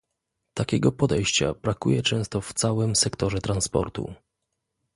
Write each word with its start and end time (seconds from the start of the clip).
Takiego 0.53 0.91
podejścia 0.91 1.53
brakuje 1.53 2.01
często 2.01 2.41
w 2.41 2.53
całym 2.53 2.95
sektorze 2.95 3.37
transportu 3.41 4.13